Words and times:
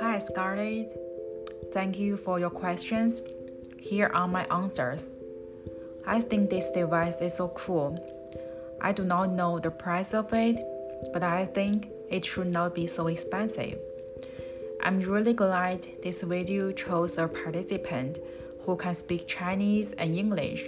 Hi, 0.00 0.18
Scarlett. 0.18 0.96
Thank 1.72 1.98
you 1.98 2.16
for 2.16 2.38
your 2.40 2.48
questions. 2.48 3.22
Here 3.78 4.10
are 4.14 4.26
my 4.26 4.44
answers. 4.44 5.10
I 6.06 6.22
think 6.22 6.48
this 6.48 6.70
device 6.70 7.20
is 7.20 7.36
so 7.36 7.48
cool. 7.48 7.98
I 8.80 8.92
do 8.92 9.04
not 9.04 9.32
know 9.32 9.58
the 9.58 9.70
price 9.70 10.14
of 10.14 10.32
it, 10.32 10.58
but 11.12 11.22
I 11.22 11.44
think 11.44 11.90
it 12.08 12.24
should 12.24 12.50
not 12.50 12.74
be 12.74 12.86
so 12.86 13.08
expensive. 13.08 13.78
I'm 14.82 15.00
really 15.00 15.34
glad 15.34 15.86
this 16.02 16.22
video 16.22 16.72
chose 16.72 17.18
a 17.18 17.28
participant 17.28 18.20
who 18.60 18.76
can 18.76 18.94
speak 18.94 19.28
Chinese 19.28 19.92
and 19.92 20.16
English, 20.16 20.64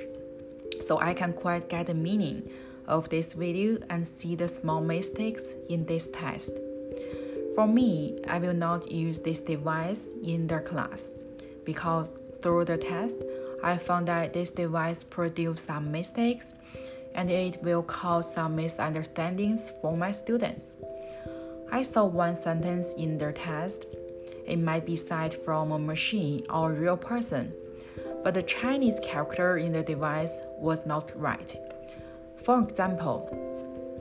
so 0.80 1.00
I 1.00 1.14
can 1.14 1.32
quite 1.32 1.70
get 1.70 1.86
the 1.86 1.94
meaning 1.94 2.50
of 2.86 3.08
this 3.08 3.34
video 3.34 3.78
and 3.90 4.06
see 4.06 4.34
the 4.34 4.48
small 4.48 4.80
mistakes 4.80 5.54
in 5.68 5.86
this 5.86 6.08
test. 6.08 6.52
For 7.54 7.66
me, 7.66 8.18
I 8.28 8.38
will 8.38 8.54
not 8.54 8.90
use 8.90 9.18
this 9.20 9.40
device 9.40 10.08
in 10.24 10.46
the 10.46 10.60
class 10.60 11.14
because 11.64 12.10
through 12.42 12.64
the 12.64 12.78
test, 12.78 13.16
I 13.62 13.78
found 13.78 14.08
that 14.08 14.32
this 14.32 14.50
device 14.50 15.04
produced 15.04 15.66
some 15.66 15.90
mistakes 15.90 16.54
and 17.14 17.30
it 17.30 17.62
will 17.62 17.82
cause 17.82 18.34
some 18.34 18.56
misunderstandings 18.56 19.72
for 19.80 19.96
my 19.96 20.10
students. 20.10 20.72
I 21.70 21.82
saw 21.82 22.04
one 22.04 22.36
sentence 22.36 22.94
in 22.94 23.18
the 23.18 23.32
test 23.32 23.86
it 24.46 24.58
might 24.58 24.84
be 24.84 24.96
cited 24.96 25.40
from 25.40 25.72
a 25.72 25.78
machine 25.78 26.44
or 26.50 26.70
a 26.70 26.74
real 26.74 26.96
person, 26.96 27.52
but 28.22 28.34
the 28.34 28.42
Chinese 28.42 29.00
character 29.02 29.56
in 29.56 29.72
the 29.72 29.82
device 29.82 30.42
was 30.58 30.84
not 30.84 31.18
right. 31.18 31.56
For 32.44 32.60
example, 32.60 33.28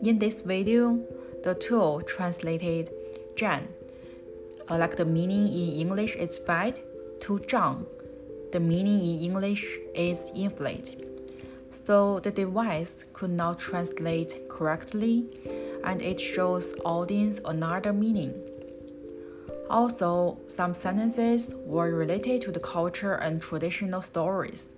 in 0.04 0.20
this 0.20 0.42
video, 0.42 1.00
the 1.44 1.56
tool 1.56 2.02
translated 2.02 2.90
Zhan, 3.36 3.68
uh, 4.70 4.77
like 4.77 4.98
the 4.98 5.05
meaning 5.05 5.48
in 5.48 5.80
English 5.80 6.16
is 6.18 6.38
fight, 6.38 6.80
to 7.22 7.40
Zhang, 7.40 7.85
the 8.52 8.60
meaning 8.60 9.00
in 9.00 9.22
English 9.24 9.77
is 9.96 10.30
inflate. 10.35 10.98
So 11.70 12.20
the 12.20 12.32
device 12.32 13.05
could 13.13 13.32
not 13.32 13.60
translate 13.60 14.50
correctly 14.50 15.30
and 15.85 16.02
it 16.02 16.20
shows 16.20 16.76
audience 16.84 17.40
another 17.46 17.94
meaning. 17.94 18.34
Also, 19.70 20.38
some 20.50 20.74
sentences 20.74 21.55
were 21.66 21.96
related 21.96 22.41
to 22.41 22.52
the 22.52 22.60
culture 22.60 23.13
and 23.13 23.41
traditional 23.41 24.02
stories. 24.02 24.70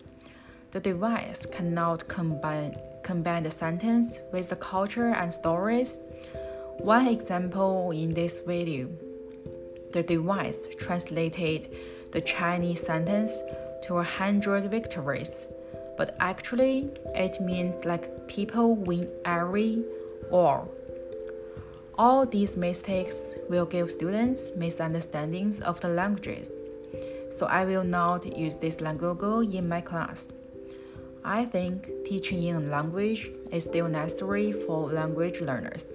The 0.72 0.80
device 0.80 1.48
cannot 1.48 2.08
combine, 2.08 2.76
combine 3.06 3.44
the 3.44 3.52
sentence 3.52 4.20
with 4.34 4.50
the 4.50 4.56
culture 4.56 5.14
and 5.14 5.32
stories. 5.32 6.00
One 6.80 7.08
example 7.08 7.92
in 7.92 8.16
this 8.16 8.42
video, 8.42 8.90
the 9.94 10.02
device 10.02 10.68
translated 10.80 11.68
the 12.12 12.22
Chinese 12.22 12.82
sentence 12.82 13.38
to 13.84 13.98
a 13.98 14.04
hundred 14.04 14.72
victories, 14.72 15.48
but 15.98 16.16
actually 16.20 16.90
it 17.14 17.40
meant 17.40 17.86
like 17.86 18.28
people 18.28 18.76
win 18.76 19.08
every 19.24 19.84
war. 20.32 20.68
All 21.98 22.26
these 22.26 22.58
mistakes 22.58 23.36
will 23.48 23.68
give 23.68 23.92
students 23.92 24.56
misunderstandings 24.58 25.60
of 25.62 25.80
the 25.80 25.90
languages, 25.90 26.52
so 27.30 27.46
I 27.46 27.66
will 27.66 27.84
not 27.84 28.36
use 28.36 28.58
this 28.58 28.82
language 28.82 29.54
in 29.54 29.70
my 29.70 29.82
class. 29.82 30.28
I 31.28 31.46
think 31.46 31.90
teaching 32.06 32.44
in 32.44 32.70
language 32.70 33.32
is 33.52 33.64
still 33.64 33.88
necessary 33.88 34.52
for 34.52 34.92
language 34.92 35.42
learners. 35.42 35.92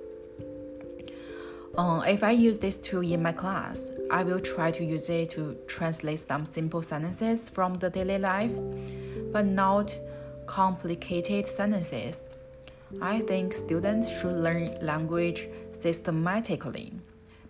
Um, 1.78 2.02
if 2.02 2.24
I 2.24 2.32
use 2.32 2.58
this 2.58 2.76
tool 2.76 3.02
in 3.02 3.22
my 3.22 3.30
class, 3.30 3.92
I 4.10 4.24
will 4.24 4.40
try 4.40 4.72
to 4.72 4.84
use 4.84 5.08
it 5.08 5.30
to 5.30 5.56
translate 5.68 6.18
some 6.18 6.44
simple 6.44 6.82
sentences 6.82 7.48
from 7.48 7.74
the 7.74 7.90
daily 7.90 8.18
life, 8.18 8.50
but 9.32 9.46
not 9.46 9.96
complicated 10.46 11.46
sentences. 11.46 12.24
I 13.00 13.20
think 13.20 13.54
students 13.54 14.08
should 14.20 14.34
learn 14.34 14.84
language 14.84 15.46
systematically. 15.70 16.92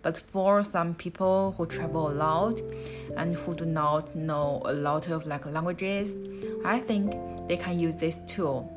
But 0.01 0.17
for 0.17 0.63
some 0.63 0.95
people 0.95 1.53
who 1.57 1.65
travel 1.65 2.09
a 2.09 2.13
lot 2.13 2.59
and 3.17 3.35
who 3.35 3.53
do 3.53 3.65
not 3.65 4.15
know 4.15 4.61
a 4.65 4.73
lot 4.73 5.09
of 5.09 5.25
like 5.25 5.45
languages, 5.45 6.17
I 6.65 6.79
think 6.79 7.15
they 7.47 7.57
can 7.57 7.77
use 7.77 7.97
this 7.97 8.19
tool 8.25 8.71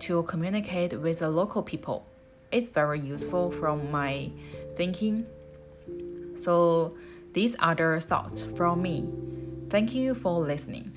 to 0.00 0.22
communicate 0.24 0.98
with 1.00 1.20
the 1.20 1.30
local 1.30 1.62
people. 1.62 2.06
It's 2.50 2.68
very 2.68 3.00
useful 3.00 3.50
from 3.50 3.90
my 3.90 4.30
thinking. 4.76 5.26
So 6.36 6.96
these 7.32 7.54
are 7.56 7.74
the 7.74 8.00
thoughts 8.00 8.42
from 8.42 8.82
me. 8.82 9.08
Thank 9.70 9.94
you 9.94 10.14
for 10.14 10.40
listening. 10.40 10.93